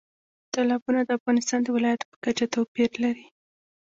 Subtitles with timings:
[0.53, 3.25] تالابونه د افغانستان د ولایاتو په کچه توپیر لري.